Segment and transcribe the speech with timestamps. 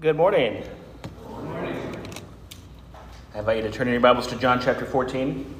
[0.00, 0.64] Good morning.
[1.02, 1.94] Good morning.
[3.34, 5.54] I invite you to turn in your Bibles to John chapter 14.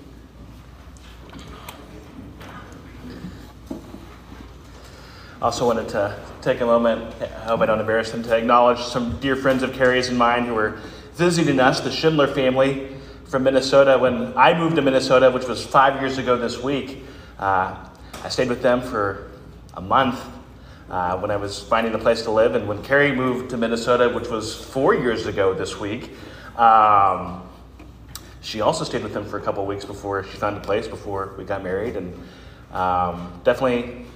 [5.43, 9.21] Also wanted to take a moment, I hope I don't embarrass them, to acknowledge some
[9.21, 10.81] dear friends of Carrie's and mine who were
[11.17, 12.97] visiting us, the Schindler family
[13.27, 13.99] from Minnesota.
[13.99, 17.05] When I moved to Minnesota, which was five years ago this week,
[17.39, 17.77] uh,
[18.25, 19.33] I stayed with them for
[19.75, 20.19] a month
[20.91, 22.55] uh, when I was finding a place to live.
[22.55, 26.11] And when Carrie moved to Minnesota, which was four years ago this week,
[26.57, 27.49] um,
[28.43, 31.35] she also stayed with them for a couple weeks before she found a place before
[31.39, 31.97] we got married.
[31.97, 32.15] And
[32.73, 34.07] um, definitely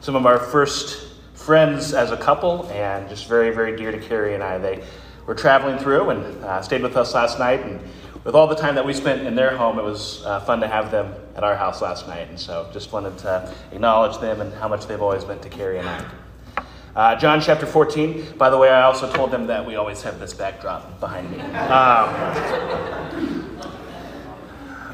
[0.00, 4.34] some of our first friends as a couple, and just very, very dear to Carrie
[4.34, 4.58] and I.
[4.58, 4.82] They
[5.26, 7.60] were traveling through and uh, stayed with us last night.
[7.64, 7.80] And
[8.24, 10.68] with all the time that we spent in their home, it was uh, fun to
[10.68, 12.28] have them at our house last night.
[12.28, 15.78] And so just wanted to acknowledge them and how much they've always meant to Carrie
[15.78, 16.04] and I.
[16.96, 18.34] Uh, John chapter 14.
[18.36, 21.40] By the way, I also told them that we always have this backdrop behind me.
[21.40, 22.08] Um,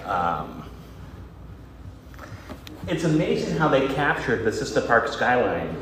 [0.04, 0.70] um,
[2.86, 5.74] it's amazing how they captured the Cista Park skyline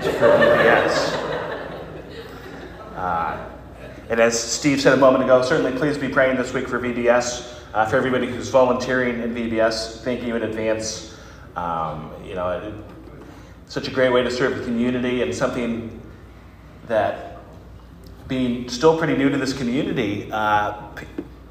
[0.00, 1.34] for VBS.
[2.94, 3.53] Uh,
[4.10, 7.52] and as Steve said a moment ago, certainly please be praying this week for VBS.
[7.72, 11.16] Uh, for everybody who's volunteering in VBS, thank you in advance.
[11.56, 12.72] Um, you know, it,
[13.66, 16.00] such a great way to serve the community and something
[16.86, 17.38] that,
[18.28, 21.06] being still pretty new to this community, uh, p-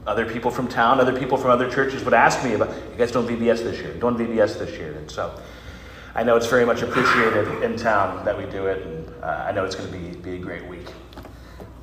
[0.07, 3.11] other people from town, other people from other churches would ask me about, you guys
[3.11, 3.93] doing VBS this year?
[3.95, 4.93] Doing VBS this year?
[4.93, 5.39] And so
[6.15, 9.51] I know it's very much appreciated in town that we do it, and uh, I
[9.51, 10.87] know it's going to be, be a great week.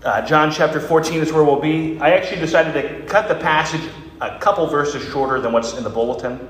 [0.02, 2.00] Uh, John chapter 14 is where we'll be.
[2.00, 3.82] I actually decided to cut the passage
[4.22, 6.40] a couple verses shorter than what's in the bulletin.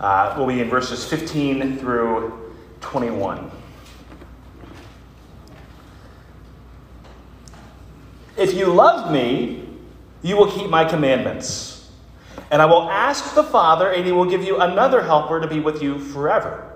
[0.00, 3.52] Uh, we'll be in verses 15 through 21.
[8.36, 9.68] If you love me,
[10.22, 11.92] you will keep my commandments.
[12.50, 15.60] And I will ask the Father, and he will give you another helper to be
[15.60, 16.75] with you forever.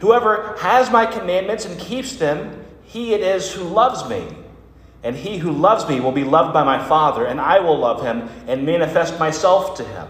[0.00, 4.28] Whoever has my commandments and keeps them, he it is who loves me.
[5.02, 8.02] And he who loves me will be loved by my Father, and I will love
[8.02, 10.08] him and manifest myself to him.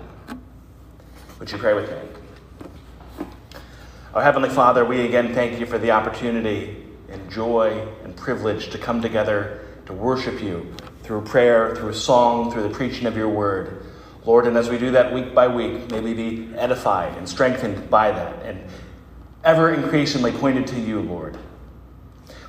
[1.39, 3.27] Would you pray with me?
[4.15, 8.79] Our Heavenly Father, we again thank you for the opportunity and joy and privilege to
[8.79, 13.85] come together to worship you through prayer, through song, through the preaching of your word.
[14.25, 17.89] Lord, and as we do that week by week, may we be edified and strengthened
[17.91, 18.43] by that.
[18.43, 18.65] And
[19.47, 21.39] ever increasingly pointed to you, Lord.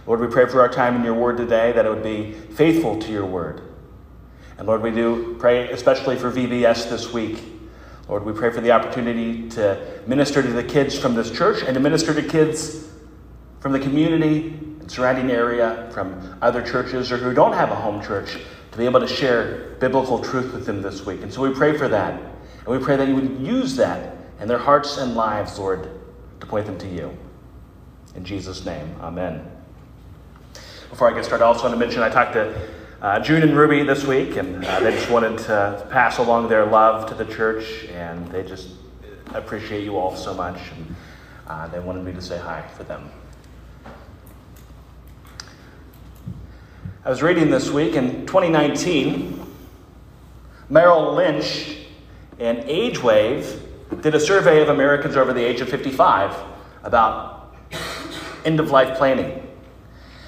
[0.08, 2.97] Lord, we pray for our time in your word today that it would be faithful
[3.00, 3.62] to your word.
[4.58, 7.44] And Lord, we do pray especially for VBS this week.
[8.09, 11.75] Lord, we pray for the opportunity to minister to the kids from this church and
[11.75, 12.90] to minister to kids
[13.59, 14.47] from the community
[14.79, 18.40] and surrounding area, from other churches or who don't have a home church,
[18.72, 21.22] to be able to share biblical truth with them this week.
[21.22, 22.19] And so we pray for that.
[22.19, 25.90] And we pray that you would use that in their hearts and lives, Lord,
[26.39, 27.15] to point them to you.
[28.15, 29.49] In Jesus' name, amen.
[30.89, 32.69] Before I get started, I also want to mention I talked to
[33.01, 36.65] uh, June and Ruby this week, and uh, they just wanted to pass along their
[36.65, 38.69] love to the church, and they just
[39.33, 40.95] appreciate you all so much, and
[41.47, 43.09] uh, they wanted me to say hi for them.
[47.05, 49.45] I was reading this week in 2019,
[50.69, 51.77] Merrill Lynch
[52.39, 53.61] and AgeWave
[54.01, 56.35] did a survey of Americans over the age of 55
[56.83, 57.55] about
[58.45, 59.43] end of life planning.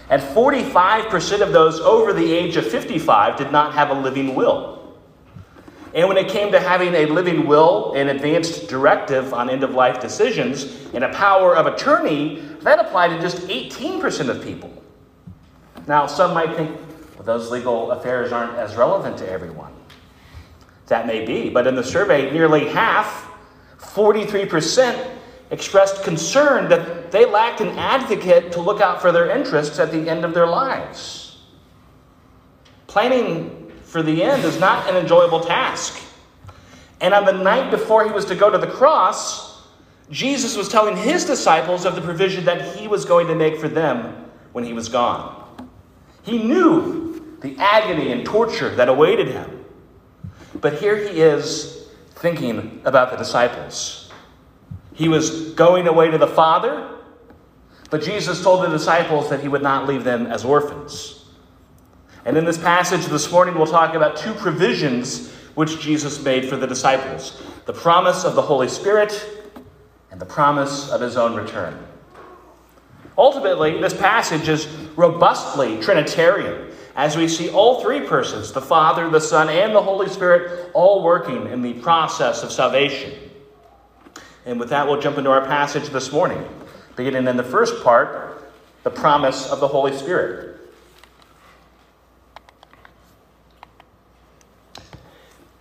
[0.10, 4.98] And 45% of those over the age of 55 did not have a living will.
[5.94, 9.72] And when it came to having a living will, an advanced directive on end of
[9.72, 14.72] life decisions, and a power of attorney, that applied to just 18% of people.
[15.88, 16.78] Now, some might think,
[17.16, 19.74] well, those legal affairs aren't as relevant to everyone.
[20.88, 23.29] That may be, but in the survey, nearly half,
[23.80, 25.18] 43%,
[25.52, 30.10] expressed concern that they lacked an advocate to look out for their interests at the
[30.10, 31.38] end of their lives.
[32.88, 36.02] Planning for the end is not an enjoyable task.
[37.02, 39.64] And on the night before he was to go to the cross,
[40.12, 43.68] Jesus was telling his disciples of the provision that he was going to make for
[43.68, 45.36] them when he was gone.
[46.24, 49.66] He knew the agony and torture that awaited him.
[50.56, 51.79] But here he is
[52.20, 54.12] thinking about the disciples.
[54.94, 56.90] He was going away to the Father,
[57.90, 61.26] but Jesus told the disciples that he would not leave them as orphans.
[62.26, 66.58] And in this passage this morning, we'll talk about two provisions which Jesus made for
[66.58, 69.26] the disciples the promise of the Holy Spirit
[70.12, 71.78] and the promise of his own return.
[73.18, 79.22] Ultimately, this passage is robustly Trinitarian, as we see all three persons, the Father, the
[79.22, 83.14] Son, and the Holy Spirit, all working in the process of salvation.
[84.46, 86.46] And with that, we'll jump into our passage this morning,
[86.98, 88.52] beginning in the first part,
[88.84, 90.60] the promise of the Holy Spirit.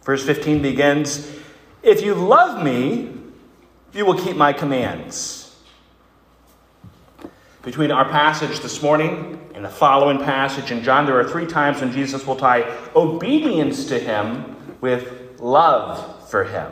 [0.03, 1.31] Verse 15 begins
[1.85, 3.15] If you love me,
[3.93, 5.38] you will keep my commands.
[7.63, 11.81] Between our passage this morning and the following passage in John, there are three times
[11.81, 12.63] when Jesus will tie
[12.95, 16.71] obedience to him with love for him.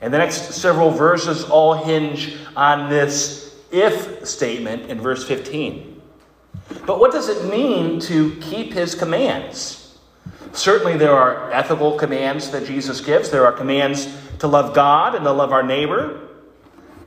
[0.00, 6.00] And the next several verses all hinge on this if statement in verse 15.
[6.86, 9.98] But what does it mean to keep his commands?
[10.52, 13.30] Certainly, there are ethical commands that Jesus gives.
[13.30, 14.06] There are commands
[14.38, 16.28] to love God and to love our neighbor.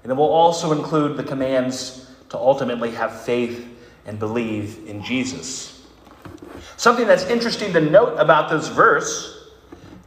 [0.03, 2.04] And it will also include the commands
[2.35, 3.65] to ultimately have faith
[4.05, 5.85] and believe in Jesus.
[6.75, 9.51] Something that's interesting to note about this verse,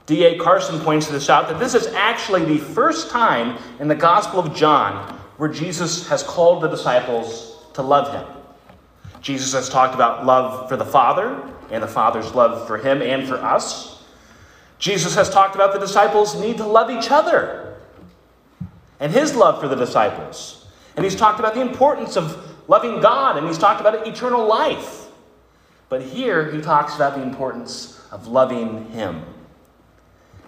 [0.05, 0.39] D.A.
[0.39, 4.55] Carson points this out, that this is actually the first time in the Gospel of
[4.55, 8.27] John where Jesus has called the disciples to love him.
[9.23, 13.27] Jesus has talked about love for the Father and the Father's love for him and
[13.27, 14.03] for us.
[14.79, 17.77] Jesus has talked about the disciples need to love each other
[19.01, 20.58] and his love for the disciples.
[20.99, 25.07] And he's talked about the importance of loving God and he's talked about eternal life.
[25.89, 29.23] But here he talks about the importance of loving him.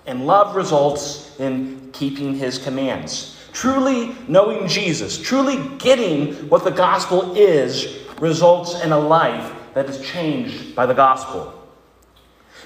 [0.06, 3.40] And love results in keeping his commands.
[3.52, 10.04] Truly knowing Jesus, truly getting what the gospel is, results in a life that is
[10.04, 11.54] changed by the gospel.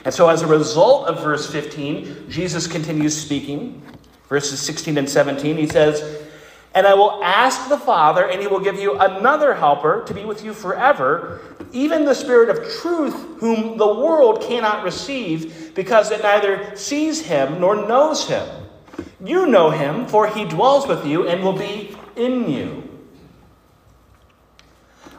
[0.07, 3.83] And so, as a result of verse 15, Jesus continues speaking.
[4.31, 6.24] Verses 16 and 17, he says,
[6.75, 10.25] And I will ask the Father, and he will give you another helper to be
[10.25, 11.41] with you forever,
[11.73, 17.61] even the Spirit of truth, whom the world cannot receive, because it neither sees him
[17.61, 18.49] nor knows him.
[19.25, 22.83] You know him, for he dwells with you and will be in you.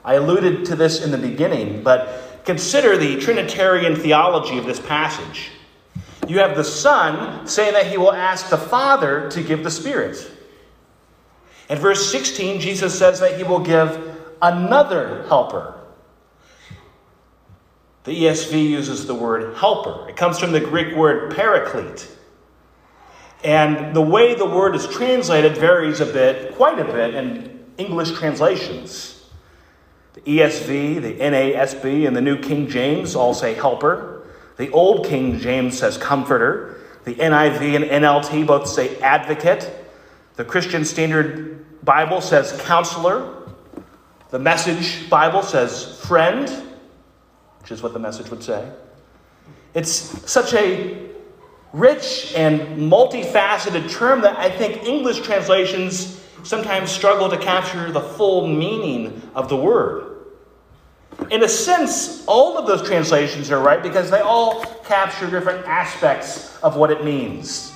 [0.04, 5.50] I alluded to this in the beginning, but Consider the Trinitarian theology of this passage.
[6.28, 10.32] You have the Son saying that he will ask the Father to give the Spirit.
[11.70, 15.76] In verse 16, Jesus says that he will give another helper.
[18.04, 20.08] The ESV uses the word helper.
[20.08, 22.08] It comes from the Greek word paraclete.
[23.44, 28.12] And the way the word is translated varies a bit, quite a bit, in English
[28.14, 29.28] translations.
[30.14, 34.28] The ESV, the NASB, and the New King James all say helper.
[34.58, 36.82] The Old King James says comforter.
[37.04, 39.72] The NIV and NLT both say advocate.
[40.36, 43.44] The Christian Standard Bible says counselor.
[44.30, 46.50] The Message Bible says friend,
[47.62, 48.72] which is what the message would say.
[49.74, 49.92] It's
[50.30, 51.10] such a
[51.74, 58.48] rich and multifaceted term that I think English translations sometimes struggle to capture the full
[58.48, 60.16] meaning of the word.
[61.32, 66.58] In a sense, all of those translations are right because they all capture different aspects
[66.62, 67.74] of what it means.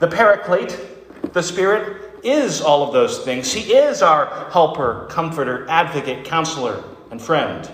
[0.00, 3.52] The Paraclete, the Spirit, is all of those things.
[3.52, 7.70] He is our helper, comforter, advocate, counselor, and friend.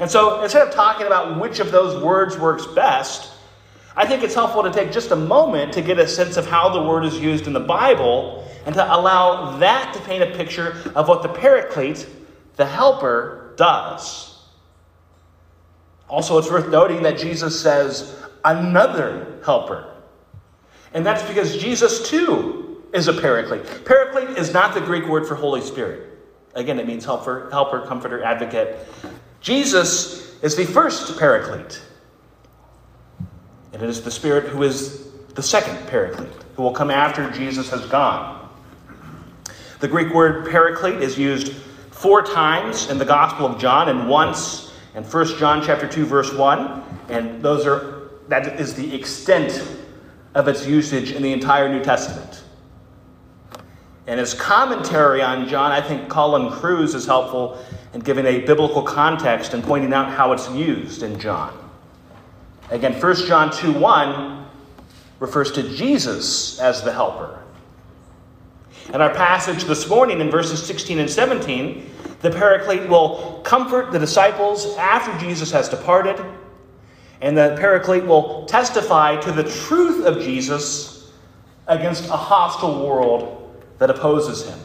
[0.00, 3.32] And so instead of talking about which of those words works best,
[3.94, 6.70] I think it's helpful to take just a moment to get a sense of how
[6.70, 10.76] the word is used in the Bible and to allow that to paint a picture
[10.94, 12.06] of what the paraclete,
[12.56, 14.38] the helper, does.
[16.08, 19.91] Also, it's worth noting that Jesus says, another helper.
[20.94, 23.84] And that's because Jesus, too, is a paraclete.
[23.84, 26.08] Paraclete is not the Greek word for Holy Spirit.
[26.54, 28.76] Again, it means helper, helper, comforter, advocate.
[29.40, 31.80] Jesus is the first paraclete.
[33.72, 37.70] And it is the Spirit who is the second paraclete, who will come after Jesus
[37.70, 38.50] has gone.
[39.80, 41.54] The Greek word paraclete is used
[41.90, 46.32] four times in the Gospel of John and once in 1 John chapter 2 verse
[46.32, 49.62] 1, and those are that is the extent
[50.34, 52.42] of its usage in the entire New Testament.
[54.06, 57.62] And his commentary on John, I think Colin Kruse is helpful
[57.94, 61.56] in giving a biblical context and pointing out how it's used in John.
[62.70, 64.46] Again, 1 John 2 1
[65.20, 67.38] refers to Jesus as the helper.
[68.92, 71.88] In our passage this morning in verses 16 and 17,
[72.20, 76.20] the Paraclete will comfort the disciples after Jesus has departed,
[77.22, 81.12] and the Paraclete will testify to the truth of Jesus
[81.68, 84.58] against a hostile world that opposes him.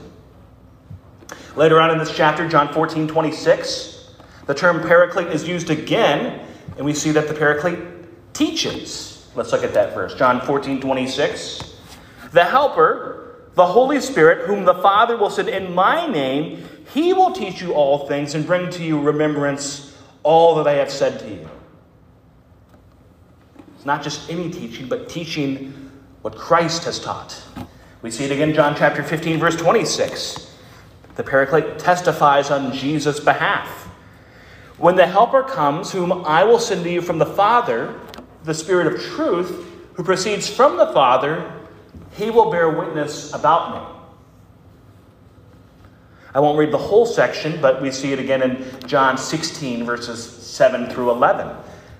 [1.56, 4.10] Later on in this chapter, John 14, 26,
[4.48, 6.46] the term paraclete is used again,
[6.78, 7.80] and we see that the paraclete
[8.34, 9.30] teaches.
[9.36, 10.16] Let's look at that verse.
[10.16, 11.76] John 14, 26.
[12.32, 17.32] The Helper, the Holy Spirit, whom the Father will send in my name, he will
[17.32, 21.30] teach you all things and bring to you remembrance all that I have said to
[21.30, 21.50] you.
[23.78, 25.92] It's not just any teaching, but teaching
[26.24, 27.40] what Christ has taught.
[28.02, 30.52] We see it again, John chapter 15, verse 26.
[31.16, 33.70] The Paraclete testifies on Jesus' behalf.
[34.80, 38.00] When the Helper comes, whom I will send to you from the Father,
[38.44, 41.52] the Spirit of truth, who proceeds from the Father,
[42.14, 43.98] he will bear witness about me.
[46.34, 50.24] I won't read the whole section, but we see it again in John 16, verses
[50.24, 51.56] 7 through 11,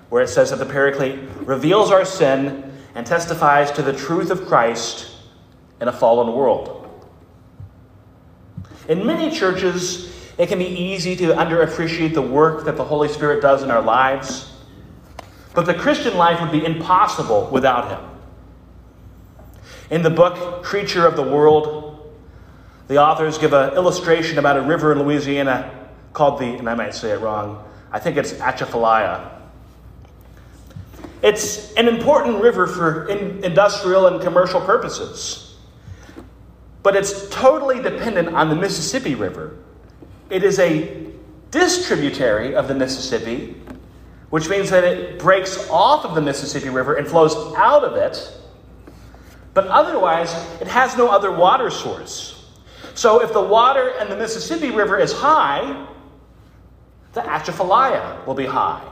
[0.08, 4.46] where it says that the Paraclete reveals our sin and testifies to the truth of
[4.46, 5.10] Christ
[5.80, 6.74] in a fallen world.
[8.88, 13.42] In many churches, it can be easy to underappreciate the work that the Holy Spirit
[13.42, 14.52] does in our lives,
[15.54, 18.10] but the Christian life would be impossible without Him.
[19.90, 21.96] In the book Creature of the Word,
[22.88, 26.94] the authors give an illustration about a river in Louisiana called the, and I might
[26.94, 29.37] say it wrong, I think it's Atchafalaya.
[31.22, 35.48] It's an important river for in industrial and commercial purposes
[36.82, 39.58] but it's totally dependent on the Mississippi River.
[40.30, 41.06] It is a
[41.50, 43.60] distributary of the Mississippi,
[44.30, 48.32] which means that it breaks off of the Mississippi River and flows out of it,
[49.54, 52.46] but otherwise, it has no other water source.
[52.94, 55.86] So if the water in the Mississippi River is high,
[57.12, 58.82] the Atchafalaya will be high.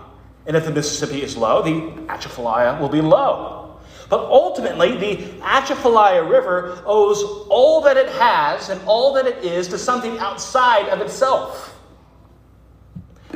[0.47, 3.79] And if the Mississippi is low, the Atchafalaya will be low.
[4.09, 9.67] But ultimately, the Atchafalaya River owes all that it has and all that it is
[9.69, 11.76] to something outside of itself.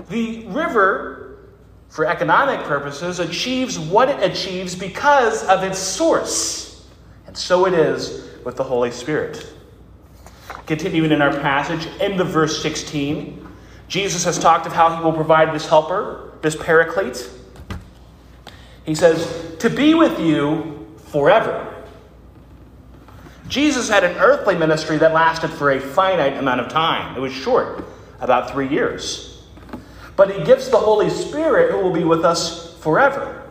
[0.09, 1.51] The river,
[1.89, 6.89] for economic purposes, achieves what it achieves because of its source.
[7.27, 9.53] And so it is with the Holy Spirit.
[10.67, 13.49] Continuing in our passage, in the verse 16,
[13.89, 17.29] Jesus has talked of how he will provide this helper, this paraclete.
[18.85, 21.67] He says, To be with you forever.
[23.49, 27.17] Jesus had an earthly ministry that lasted for a finite amount of time.
[27.17, 27.85] It was short,
[28.21, 29.43] about three years.
[30.15, 33.49] But he gives the Holy Spirit who will be with us forever.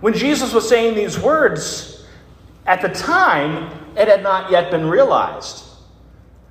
[0.00, 2.06] When Jesus was saying these words,
[2.66, 5.64] at the time, it had not yet been realized.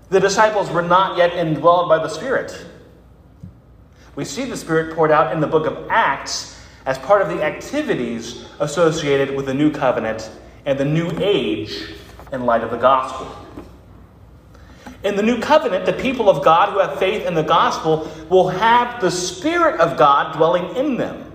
[0.10, 2.66] The disciples were not yet indwelled by the Spirit.
[4.16, 7.44] We see the Spirit poured out in the book of Acts as part of the
[7.44, 10.30] activities associated with the new covenant
[10.66, 11.96] and the new age
[12.32, 13.36] in light of the gospel.
[15.04, 18.50] In the new covenant, the people of God who have faith in the gospel will
[18.50, 21.32] have the Spirit of God dwelling in them.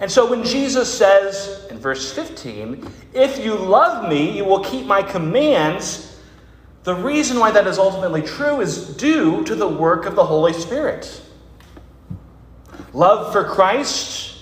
[0.00, 4.86] And so when Jesus says in verse 15, If you love me, you will keep
[4.86, 6.13] my commands,
[6.84, 10.52] the reason why that is ultimately true is due to the work of the Holy
[10.52, 11.20] Spirit
[12.92, 14.36] love for Christ,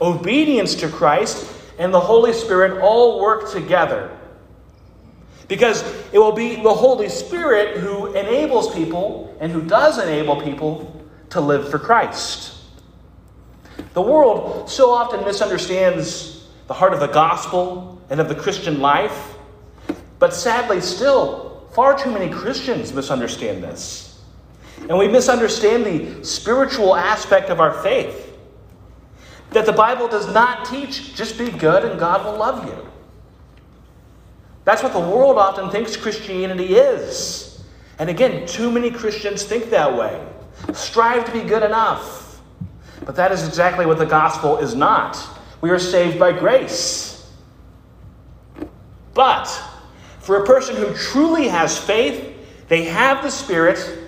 [0.00, 4.16] obedience to Christ, and the Holy Spirit all work together.
[5.48, 5.82] Because
[6.12, 11.40] it will be the Holy Spirit who enables people and who does enable people to
[11.40, 12.56] live for Christ.
[13.94, 19.34] The world so often misunderstands the heart of the gospel and of the Christian life,
[20.20, 24.20] but sadly, still, far too many Christians misunderstand this.
[24.88, 28.38] And we misunderstand the spiritual aspect of our faith.
[29.50, 32.88] That the Bible does not teach just be good and God will love you.
[34.64, 37.64] That's what the world often thinks Christianity is.
[37.98, 40.24] And again, too many Christians think that way.
[40.72, 42.40] Strive to be good enough.
[43.04, 45.18] But that is exactly what the gospel is not.
[45.60, 47.30] We are saved by grace.
[49.14, 49.62] But
[50.30, 52.36] for a person who truly has faith,
[52.68, 53.98] they have the Spirit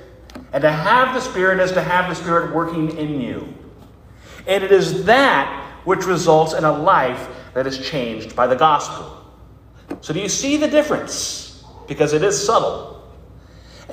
[0.52, 3.52] and to have the Spirit is to have the Spirit working in you.
[4.46, 9.24] And it is that which results in a life that is changed by the gospel.
[10.00, 11.42] So, do you see the difference?
[11.88, 13.02] because it is subtle.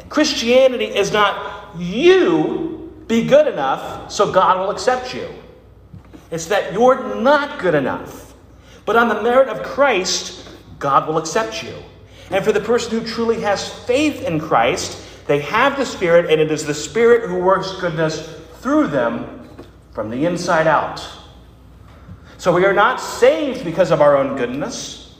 [0.10, 5.28] Christianity is not you be good enough so God will accept you.
[6.32, 8.36] It's that you're not good enough.
[8.86, 11.74] But on the merit of Christ, God will accept you.
[12.32, 16.40] And for the person who truly has faith in Christ, they have the Spirit, and
[16.40, 19.48] it is the Spirit who works goodness through them
[19.92, 21.06] from the inside out.
[22.38, 25.18] So we are not saved because of our own goodness,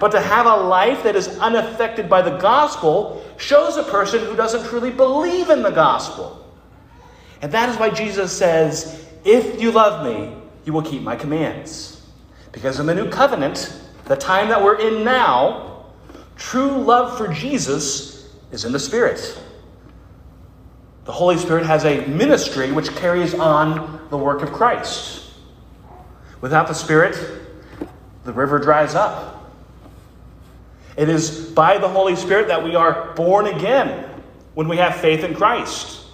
[0.00, 4.36] but to have a life that is unaffected by the gospel shows a person who
[4.36, 6.42] doesn't truly believe in the gospel.
[7.42, 10.34] And that is why Jesus says, If you love me,
[10.64, 12.02] you will keep my commands.
[12.52, 13.72] Because in the new covenant,
[14.06, 15.75] the time that we're in now,
[16.36, 19.38] true love for Jesus is in the Spirit.
[21.04, 25.30] The Holy Spirit has a ministry which carries on the work of Christ.
[26.40, 27.16] Without the Spirit,
[28.24, 29.52] the river dries up.
[30.96, 34.08] It is by the Holy Spirit that we are born again
[34.54, 36.06] when we have faith in Christ.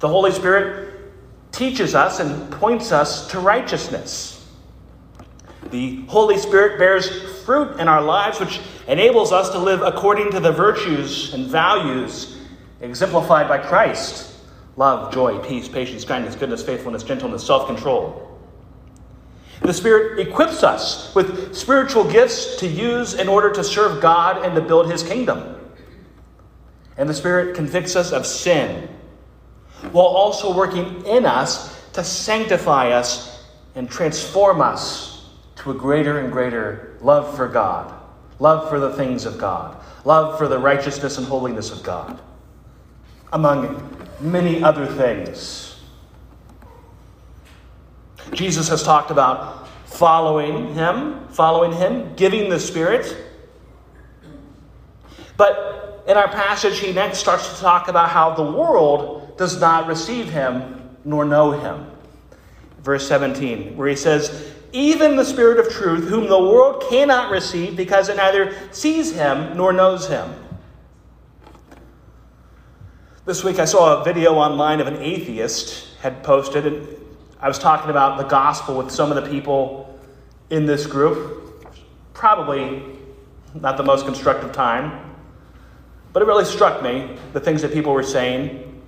[0.00, 1.12] The Holy Spirit
[1.50, 4.29] teaches us and points us to righteousness.
[5.70, 10.40] The Holy Spirit bears fruit in our lives, which enables us to live according to
[10.40, 12.38] the virtues and values
[12.80, 14.28] exemplified by Christ
[14.76, 18.26] love, joy, peace, patience, kindness, goodness, faithfulness, gentleness, self control.
[19.62, 24.54] The Spirit equips us with spiritual gifts to use in order to serve God and
[24.54, 25.56] to build His kingdom.
[26.96, 28.88] And the Spirit convicts us of sin
[29.92, 35.19] while also working in us to sanctify us and transform us
[35.60, 37.92] to a greater and greater love for God,
[38.38, 42.18] love for the things of God, love for the righteousness and holiness of God,
[43.32, 45.78] among many other things.
[48.32, 53.16] Jesus has talked about following him, following him, giving the Spirit.
[55.36, 59.86] But in our passage, he next starts to talk about how the world does not
[59.88, 61.90] receive him nor know him.
[62.82, 67.76] Verse 17, where he says, Even the Spirit of truth, whom the world cannot receive
[67.76, 70.32] because it neither sees him nor knows him.
[73.26, 76.88] This week I saw a video online of an atheist had posted, and
[77.40, 79.98] I was talking about the gospel with some of the people
[80.50, 81.66] in this group.
[82.14, 82.82] Probably
[83.54, 85.14] not the most constructive time,
[86.12, 88.82] but it really struck me the things that people were saying.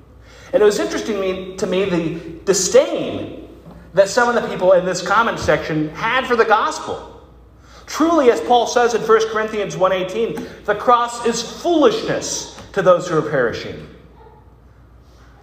[0.53, 3.42] And it was interesting to me the disdain
[3.95, 7.21] that some of the people in this comment section had for the gospel.
[7.87, 13.19] Truly, as Paul says in 1 Corinthians 1:18, the cross is foolishness to those who
[13.19, 13.87] are perishing.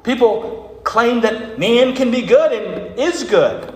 [0.03, 3.73] People claim that man can be good and is good,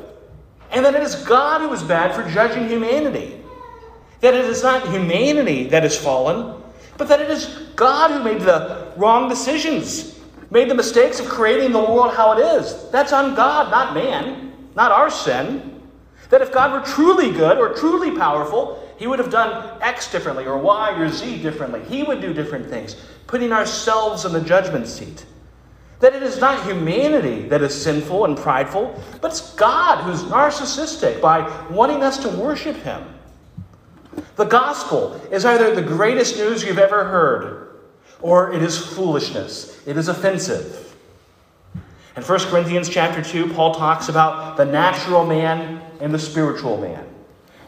[0.72, 3.40] and that it is God who is bad for judging humanity.
[4.22, 6.56] That it is not humanity that is fallen,
[6.98, 10.18] but that it is God who made the wrong decisions,
[10.50, 12.90] made the mistakes of creating the world how it is.
[12.90, 15.82] That's on God, not man, not our sin.
[16.30, 20.46] That if God were truly good or truly powerful, he would have done X differently
[20.46, 21.84] or Y or Z differently.
[21.86, 22.96] He would do different things,
[23.28, 25.26] putting ourselves in the judgment seat.
[26.00, 31.22] That it is not humanity that is sinful and prideful, but it's God who's narcissistic
[31.22, 33.04] by wanting us to worship Him.
[34.36, 37.80] The gospel is either the greatest news you've ever heard,
[38.22, 39.80] or it is foolishness.
[39.86, 40.83] It is offensive.
[42.15, 47.06] In 1 Corinthians chapter 2, Paul talks about the natural man and the spiritual man.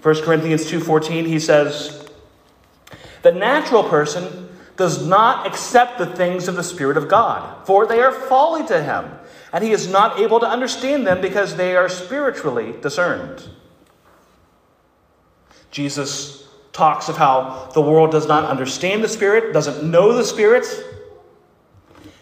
[0.01, 2.05] 1 Corinthians 2:14, he says,
[3.23, 8.01] "The natural person does not accept the things of the Spirit of God, for they
[8.01, 9.05] are folly to him,
[9.53, 13.49] and he is not able to understand them because they are spiritually discerned.
[15.71, 20.67] Jesus talks of how the world does not understand the Spirit, doesn't know the Spirit.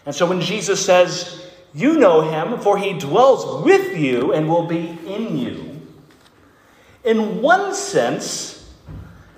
[0.06, 1.43] And so when Jesus says,
[1.74, 5.74] You know him, for he dwells with you and will be in you,
[7.04, 8.72] in one sense,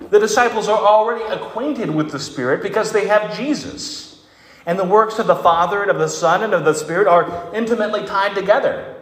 [0.09, 4.25] the disciples are already acquainted with the Spirit because they have Jesus.
[4.65, 7.53] And the works of the Father and of the Son and of the Spirit are
[7.53, 8.95] intimately tied together.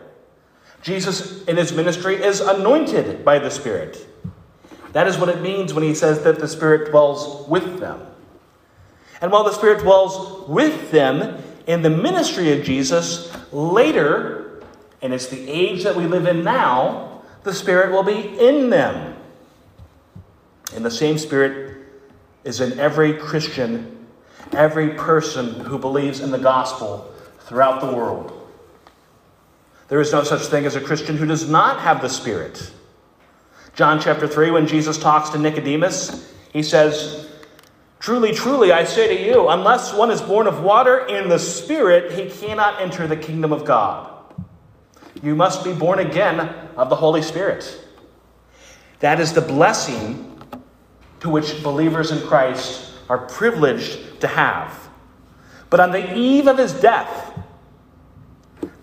[0.82, 4.08] Jesus in his ministry is anointed by the Spirit.
[4.94, 8.02] That is what it means when he says that the Spirit dwells with them.
[9.22, 14.64] And while the Spirit dwells with them in the ministry of Jesus, later,
[15.02, 19.16] and it's the age that we live in now, the Spirit will be in them.
[20.76, 21.78] And the same Spirit
[22.44, 24.08] is in every Christian,
[24.52, 28.32] every person who believes in the gospel throughout the world.
[29.88, 32.72] There is no such thing as a Christian who does not have the Spirit.
[33.76, 37.30] John chapter 3, when Jesus talks to Nicodemus, he says,
[38.06, 42.12] Truly, truly, I say to you, unless one is born of water and the Spirit,
[42.12, 44.08] he cannot enter the kingdom of God.
[45.24, 46.40] You must be born again
[46.78, 47.84] of the Holy Spirit.
[49.00, 50.40] That is the blessing
[51.22, 54.88] to which believers in Christ are privileged to have.
[55.72, 57.40] But on the eve of his death,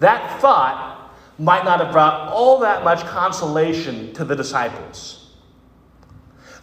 [0.00, 5.30] that thought might not have brought all that much consolation to the disciples.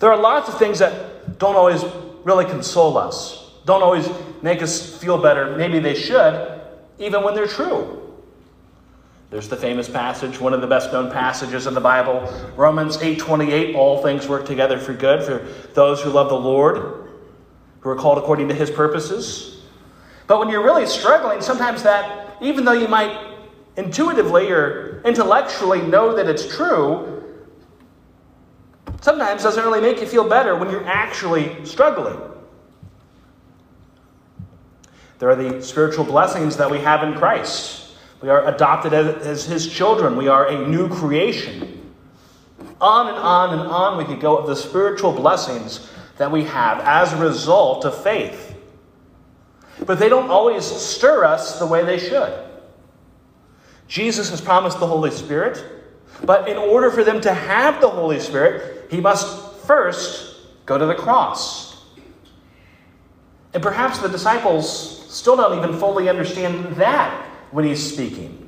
[0.01, 1.85] There are lots of things that don't always
[2.29, 4.07] really console us, don't always
[4.43, 5.57] make us feel better.
[5.57, 6.61] Maybe they should,
[6.99, 7.95] even when they're true.
[9.31, 13.75] There's the famous passage, one of the best known passages in the Bible, Romans 8:28,
[13.75, 17.09] all things work together for good for those who love the Lord,
[17.79, 19.61] who are called according to his purposes.
[20.27, 23.17] But when you're really struggling, sometimes that even though you might
[23.75, 27.18] intuitively or intellectually know that it's true,
[29.01, 32.19] sometimes doesn't really make you feel better when you're actually struggling.
[35.19, 37.93] There are the spiritual blessings that we have in Christ.
[38.21, 40.15] We are adopted as, his children.
[40.15, 41.93] We are a new creation.
[42.81, 46.79] On and on and on we could go of the spiritual blessings that we have
[46.79, 48.55] as a result of faith.
[49.85, 52.33] But they don't always stir us the way they should.
[53.87, 55.63] Jesus has promised the Holy Spirit,
[56.23, 60.85] but in order for them to have the Holy Spirit, he must first go to
[60.85, 61.83] the cross.
[63.53, 68.47] And perhaps the disciples still don't even fully understand that when he's speaking.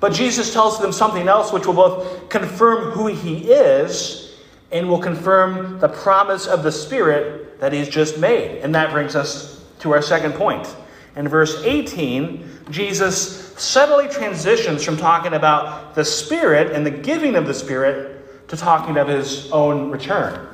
[0.00, 4.36] But Jesus tells them something else which will both confirm who he is
[4.70, 8.60] and will confirm the promise of the Spirit that he's just made.
[8.60, 10.68] And that brings us to our second point.
[11.16, 17.46] In verse 18, Jesus subtly transitions from talking about the Spirit and the giving of
[17.46, 20.48] the Spirit to talking of his own return.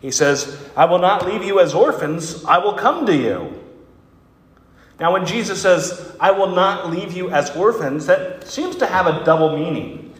[0.00, 3.58] He says, I will not leave you as orphans, I will come to you.
[5.00, 9.06] Now, when Jesus says, I will not leave you as orphans, that seems to have
[9.06, 10.14] a double meaning.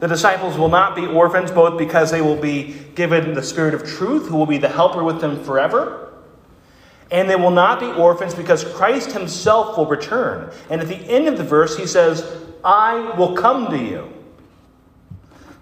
[0.00, 3.84] The disciples will not be orphans, both because they will be given the Spirit of
[3.84, 6.12] truth, who will be the helper with them forever,
[7.10, 10.50] and they will not be orphans because Christ himself will return.
[10.70, 14.12] And at the end of the verse, he says, I will come to you.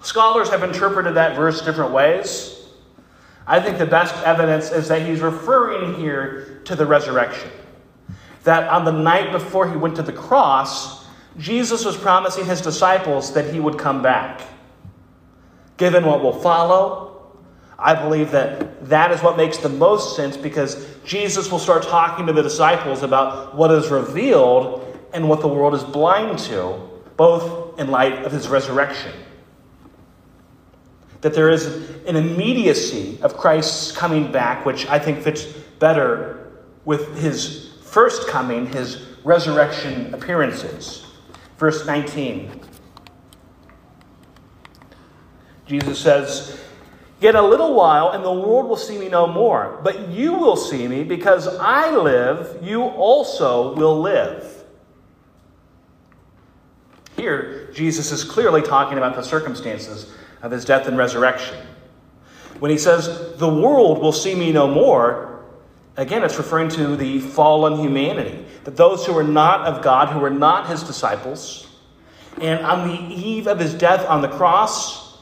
[0.02, 2.66] Scholars have interpreted that verse different ways.
[3.46, 7.50] I think the best evidence is that he's referring here to the resurrection
[8.44, 11.04] that on the night before he went to the cross,
[11.38, 14.42] Jesus was promising his disciples that he would come back.
[15.76, 17.13] Given what will follow,
[17.78, 22.26] I believe that that is what makes the most sense because Jesus will start talking
[22.26, 24.80] to the disciples about what is revealed
[25.12, 26.80] and what the world is blind to,
[27.16, 29.12] both in light of his resurrection.
[31.20, 35.44] That there is an immediacy of Christ's coming back, which I think fits
[35.78, 36.52] better
[36.84, 41.06] with his first coming, his resurrection appearances.
[41.58, 42.60] Verse 19.
[45.66, 46.60] Jesus says,
[47.24, 49.80] Yet a little while, and the world will see me no more.
[49.82, 54.62] But you will see me, because I live, you also will live.
[57.16, 61.56] Here, Jesus is clearly talking about the circumstances of his death and resurrection.
[62.58, 65.42] When he says, The world will see me no more,
[65.96, 70.22] Again, it's referring to the fallen humanity, that those who are not of God, who
[70.22, 71.68] are not his disciples,
[72.38, 75.16] and on the eve of his death on the cross,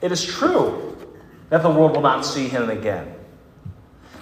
[0.00, 0.91] it is true
[1.52, 3.14] that the world will not see him again.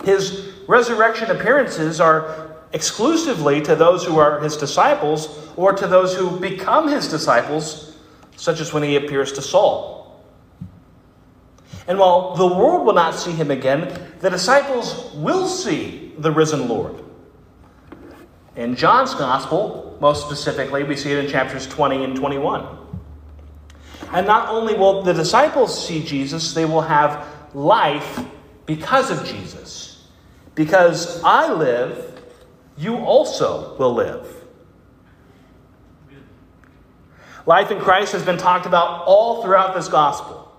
[0.04, 6.40] His resurrection appearances are exclusively to those who are his disciples or to those who
[6.40, 7.96] become his disciples,
[8.34, 10.24] such as when he appears to Saul.
[11.86, 16.66] And while the world will not see him again, the disciples will see the risen
[16.66, 16.96] Lord.
[18.56, 22.79] In John's gospel, most specifically, we see it in chapters 20 and 21.
[24.12, 28.20] And not only will the disciples see Jesus, they will have life
[28.66, 30.06] because of Jesus.
[30.54, 32.20] Because I live,
[32.76, 34.26] you also will live.
[37.46, 40.52] Life in Christ has been talked about all throughout this gospel.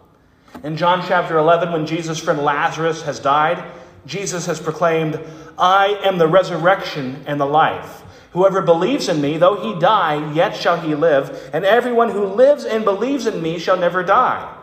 [0.63, 3.63] In John chapter 11, when Jesus' friend Lazarus has died,
[4.05, 5.19] Jesus has proclaimed,
[5.57, 8.00] I am the resurrection and the life.
[8.31, 12.63] Whoever believes in me, though he die, yet shall he live, and everyone who lives
[12.63, 14.57] and believes in me shall never die.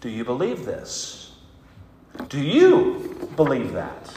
[0.00, 1.32] Do you believe this?
[2.28, 4.12] Do you believe that?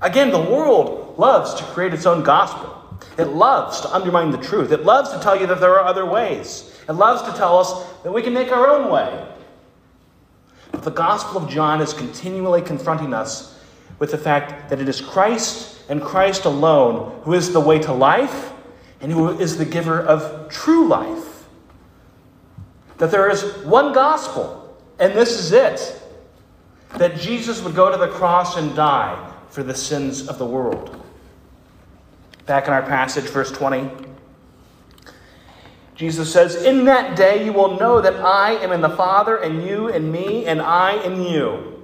[0.00, 2.76] Again, the world loves to create its own gospel.
[3.18, 4.70] It loves to undermine the truth.
[4.72, 6.78] It loves to tell you that there are other ways.
[6.88, 9.26] It loves to tell us that we can make our own way.
[10.70, 13.58] But the Gospel of John is continually confronting us
[13.98, 17.92] with the fact that it is Christ and Christ alone who is the way to
[17.92, 18.52] life
[19.00, 21.44] and who is the giver of true life.
[22.98, 26.00] That there is one gospel, and this is it
[26.96, 30.96] that Jesus would go to the cross and die for the sins of the world.
[32.46, 33.90] Back in our passage, verse 20,
[35.96, 39.64] Jesus says, In that day you will know that I am in the Father, and
[39.66, 41.82] you in me, and I in you.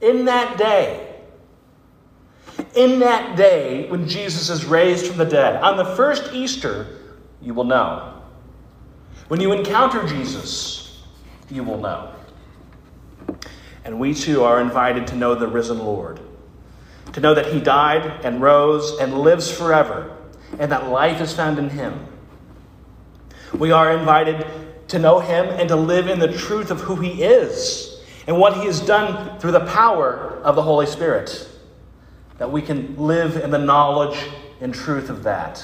[0.00, 1.07] In that day,
[2.74, 6.86] in that day when Jesus is raised from the dead, on the first Easter,
[7.40, 8.22] you will know.
[9.28, 11.02] When you encounter Jesus,
[11.50, 12.12] you will know.
[13.84, 16.20] And we too are invited to know the risen Lord,
[17.12, 20.16] to know that he died and rose and lives forever,
[20.58, 22.06] and that life is found in him.
[23.58, 24.46] We are invited
[24.88, 28.54] to know him and to live in the truth of who he is and what
[28.54, 31.48] he has done through the power of the Holy Spirit,
[32.38, 34.18] that we can live in the knowledge
[34.60, 35.62] and truth of that.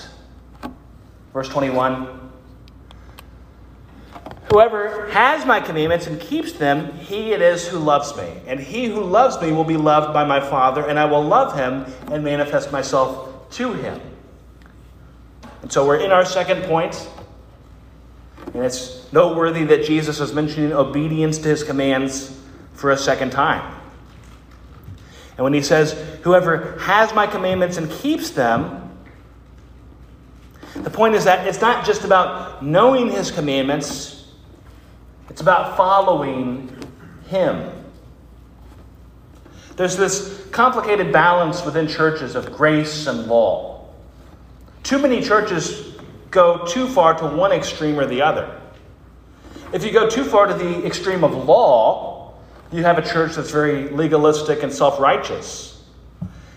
[1.33, 2.21] Verse 21
[4.51, 8.41] Whoever has my commandments and keeps them, he it is who loves me.
[8.47, 11.57] And he who loves me will be loved by my Father, and I will love
[11.57, 14.01] him and manifest myself to him.
[15.63, 17.09] And so we're in our second point.
[18.53, 22.39] And it's noteworthy that Jesus is mentioning obedience to his commands
[22.75, 23.75] for a second time.
[25.37, 25.93] And when he says,
[26.23, 28.81] Whoever has my commandments and keeps them,
[30.75, 34.15] the point is that it's not just about knowing his commandments,
[35.35, 36.71] it's about following
[37.29, 37.71] Him.
[39.77, 43.89] There's this complicated balance within churches of grace and law.
[44.85, 45.95] Too many churches
[46.31, 48.61] go too far to one extreme or the other.
[49.73, 52.14] If you go too far to the extreme of law,
[52.75, 55.83] you have a church that's very legalistic and self righteous.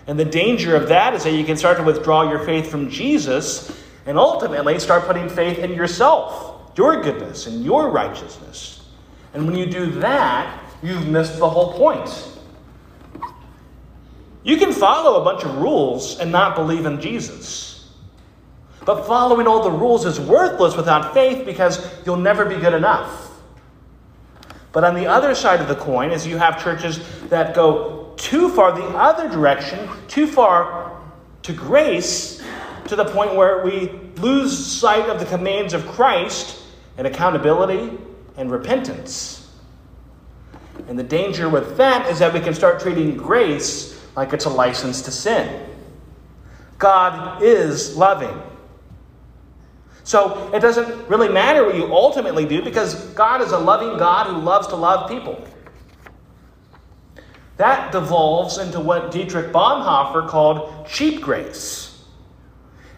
[0.07, 2.89] And the danger of that is that you can start to withdraw your faith from
[2.89, 3.71] Jesus
[4.05, 8.85] and ultimately start putting faith in yourself your goodness and your righteousness.
[9.33, 12.09] And when you do that, you've missed the whole point.
[14.43, 17.91] You can follow a bunch of rules and not believe in Jesus.
[18.85, 23.26] But following all the rules is worthless without faith because you'll never be good enough.
[24.77, 28.49] But on the other side of the coin is you have churches that go too
[28.49, 31.01] far the other direction, too far
[31.41, 32.43] to grace,
[32.85, 36.61] to the point where we lose sight of the commands of Christ
[36.95, 37.97] and accountability
[38.37, 39.51] and repentance.
[40.87, 44.49] And the danger with that is that we can start treating grace like it's a
[44.51, 45.71] license to sin.
[46.77, 48.39] God is loving.
[50.07, 54.27] So it doesn't really matter what you ultimately do because God is a loving God
[54.27, 55.45] who loves to love people.
[57.57, 62.05] That devolves into what Dietrich Bonhoeffer called cheap grace.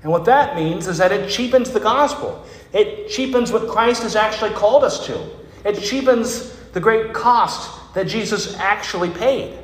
[0.04, 2.46] And what that means is that it cheapens the gospel.
[2.74, 5.20] It cheapens what Christ has actually called us to.
[5.66, 9.58] It cheapens the great cost that Jesus actually paid.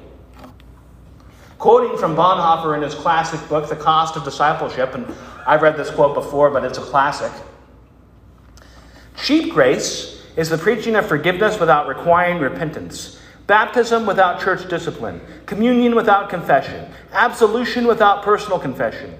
[1.57, 5.05] Quoting from Bonhoeffer in his classic book, The Cost of Discipleship, and
[5.47, 7.31] I've read this quote before, but it's a classic.
[9.17, 15.95] Cheap grace is the preaching of forgiveness without requiring repentance, baptism without church discipline, communion
[15.95, 19.15] without confession, absolution without personal confession.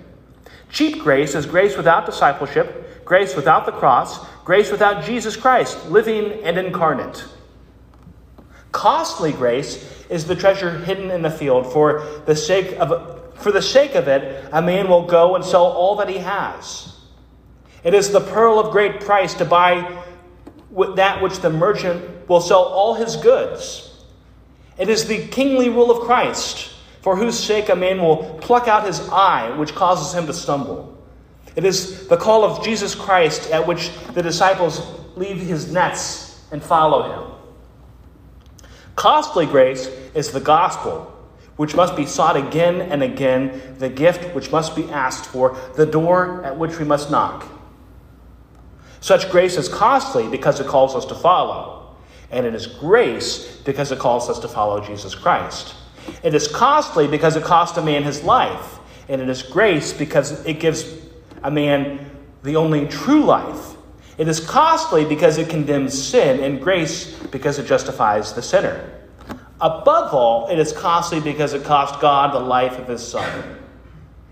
[0.70, 6.44] Cheap grace is grace without discipleship, grace without the cross, grace without Jesus Christ, living
[6.44, 7.24] and incarnate.
[8.76, 11.72] Costly grace is the treasure hidden in the field.
[11.72, 15.64] For the sake of, for the sake of it, a man will go and sell
[15.64, 16.94] all that he has.
[17.86, 20.04] It is the pearl of great price to buy
[20.96, 24.04] that which the merchant will sell all his goods.
[24.78, 28.86] It is the kingly rule of Christ, for whose sake a man will pluck out
[28.86, 31.02] his eye, which causes him to stumble.
[31.56, 34.86] It is the call of Jesus Christ at which the disciples
[35.16, 37.35] leave his nets and follow him.
[38.96, 41.12] Costly grace is the gospel,
[41.58, 45.86] which must be sought again and again, the gift which must be asked for, the
[45.86, 47.46] door at which we must knock.
[49.02, 51.96] Such grace is costly because it calls us to follow,
[52.32, 55.76] and it is grace because it calls us to follow Jesus Christ.
[56.24, 60.46] It is costly because it cost a man his life, and it is grace because
[60.46, 60.86] it gives
[61.44, 62.10] a man
[62.44, 63.75] the only true life.
[64.18, 68.90] It is costly because it condemns sin, and grace because it justifies the sinner.
[69.60, 73.58] Above all, it is costly because it cost God the life of his Son.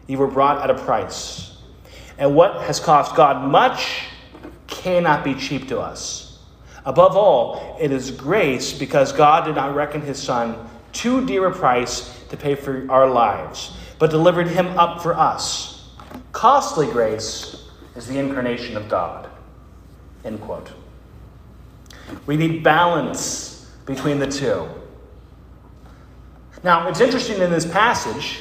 [0.07, 1.57] You were brought at a price.
[2.17, 4.05] And what has cost God much
[4.67, 6.39] cannot be cheap to us.
[6.85, 11.51] Above all, it is grace because God did not reckon his Son too dear a
[11.51, 15.89] price to pay for our lives, but delivered him up for us.
[16.31, 19.29] Costly grace is the incarnation of God.
[20.25, 20.71] End quote.
[22.25, 24.67] We need balance between the two.
[26.63, 28.39] Now, it's interesting in this passage,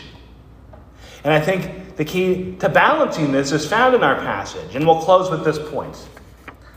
[1.25, 5.01] and I think the key to balancing this is found in our passage, and we'll
[5.01, 5.97] close with this point.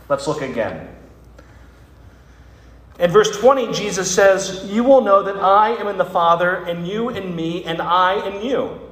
[0.10, 0.88] Let's look again.
[3.00, 6.88] In verse 20, Jesus says, You will know that I am in the Father, and
[6.88, 8.85] you in me, and I in you.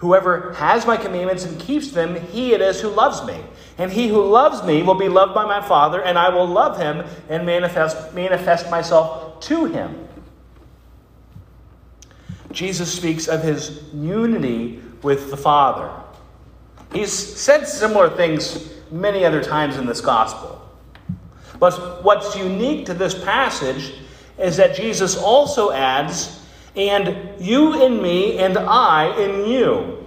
[0.00, 3.38] Whoever has my commandments and keeps them, he it is who loves me.
[3.76, 6.78] And he who loves me will be loved by my Father, and I will love
[6.78, 10.08] him and manifest, manifest myself to him.
[12.50, 15.90] Jesus speaks of his unity with the Father.
[16.94, 20.66] He's said similar things many other times in this gospel.
[21.58, 23.92] But what's unique to this passage
[24.38, 26.39] is that Jesus also adds,
[26.76, 30.06] and you in me, and I in you.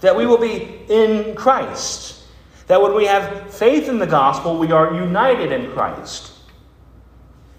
[0.00, 2.22] That we will be in Christ.
[2.66, 6.32] That when we have faith in the gospel, we are united in Christ.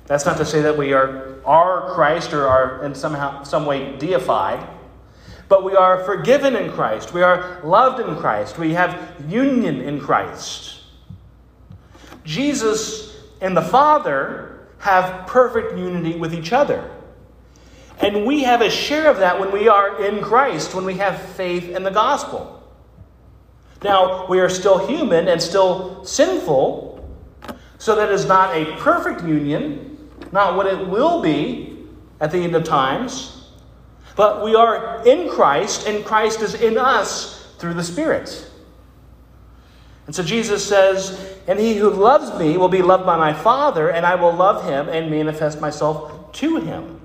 [0.06, 3.96] That's not to say that we are are Christ or are in somehow some way
[3.98, 4.68] deified,
[5.48, 7.14] but we are forgiven in Christ.
[7.14, 8.58] We are loved in Christ.
[8.58, 10.82] We have union in Christ.
[12.24, 16.92] Jesus and the Father have perfect unity with each other.
[17.99, 21.19] And we have a share of that when we are in Christ, when we have
[21.19, 22.51] faith in the gospel.
[23.84, 27.08] Now, we are still human and still sinful,
[27.77, 31.86] so that is not a perfect union, not what it will be
[32.19, 33.51] at the end of times.
[34.15, 38.49] But we are in Christ, and Christ is in us through the Spirit.
[40.08, 43.89] And so Jesus says, And he who loves me will be loved by my Father,
[43.89, 47.01] and I will love him and manifest myself to him.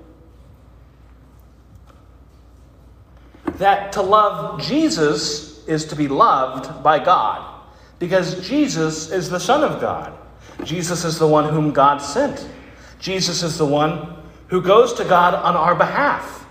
[3.61, 7.61] That to love Jesus is to be loved by God,
[7.99, 10.17] because Jesus is the Son of God.
[10.63, 12.49] Jesus is the one whom God sent.
[12.97, 14.15] Jesus is the one
[14.47, 16.47] who goes to God on our behalf.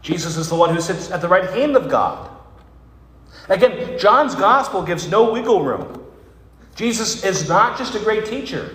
[0.00, 2.30] Jesus is the one who sits at the right hand of God.
[3.50, 6.02] Again, John's gospel gives no wiggle room.
[6.76, 8.74] Jesus is not just a great teacher,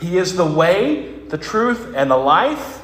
[0.00, 2.77] he is the way, the truth, and the life.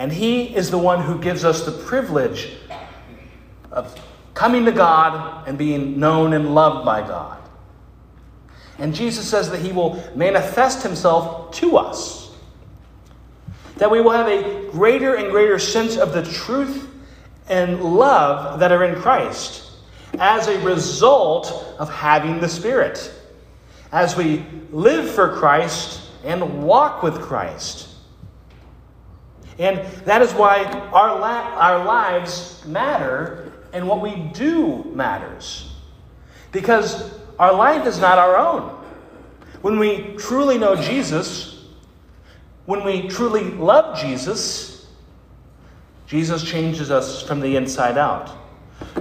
[0.00, 2.56] And he is the one who gives us the privilege
[3.70, 3.94] of
[4.32, 7.36] coming to God and being known and loved by God.
[8.78, 12.34] And Jesus says that he will manifest himself to us.
[13.76, 16.88] That we will have a greater and greater sense of the truth
[17.50, 19.70] and love that are in Christ
[20.18, 23.12] as a result of having the Spirit,
[23.92, 27.89] as we live for Christ and walk with Christ.
[29.60, 35.70] And that is why our, la- our lives matter and what we do matters.
[36.50, 38.70] Because our life is not our own.
[39.60, 41.62] When we truly know Jesus,
[42.64, 44.88] when we truly love Jesus,
[46.06, 48.30] Jesus changes us from the inside out.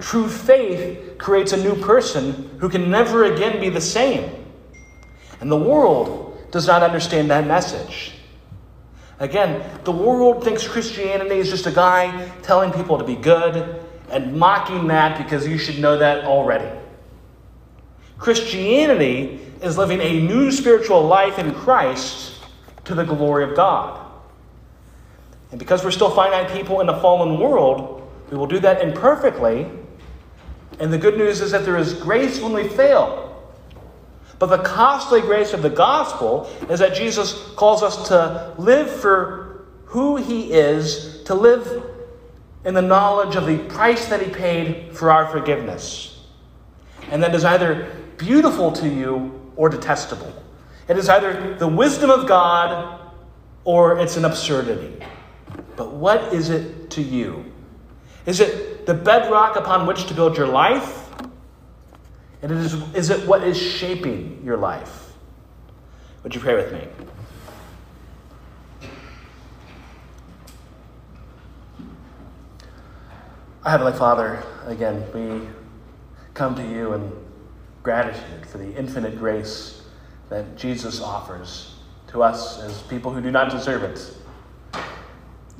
[0.01, 4.29] True faith creates a new person who can never again be the same.
[5.39, 8.18] And the world does not understand that message.
[9.19, 14.37] Again, the world thinks Christianity is just a guy telling people to be good and
[14.37, 16.69] mocking that because you should know that already.
[18.17, 22.41] Christianity is living a new spiritual life in Christ
[22.85, 24.05] to the glory of God.
[25.51, 29.69] And because we're still finite people in a fallen world, we will do that imperfectly.
[30.79, 33.28] And the good news is that there is grace when we fail.
[34.39, 39.65] But the costly grace of the gospel is that Jesus calls us to live for
[39.85, 41.83] who he is, to live
[42.63, 46.23] in the knowledge of the price that he paid for our forgiveness.
[47.11, 50.31] And that is either beautiful to you or detestable.
[50.87, 52.99] It is either the wisdom of God
[53.65, 55.03] or it's an absurdity.
[55.75, 57.45] But what is it to you?
[58.25, 61.08] Is it the bedrock upon which to build your life?
[62.41, 65.13] And it is, is it what is shaping your life?
[66.23, 66.87] Would you pray with me?
[73.63, 75.47] Our Heavenly Father, again, we
[76.33, 77.11] come to you in
[77.83, 79.83] gratitude for the infinite grace
[80.29, 81.75] that Jesus offers
[82.07, 84.13] to us as people who do not deserve it.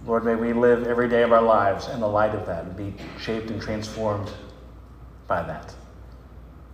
[0.06, 2.76] Lord, may we live every day of our lives in the light of that and
[2.76, 4.32] be shaped and transformed
[5.28, 5.74] by that.